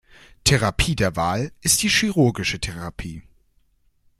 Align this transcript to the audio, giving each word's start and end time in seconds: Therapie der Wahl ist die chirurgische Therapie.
Therapie 0.45 0.95
der 0.95 1.15
Wahl 1.15 1.51
ist 1.61 1.83
die 1.83 1.87
chirurgische 1.89 2.59
Therapie. 2.59 3.21